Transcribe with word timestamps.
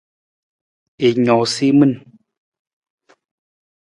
I 1.07 1.09
noosa 1.25 1.61
i 1.67 1.69
min. 1.79 1.93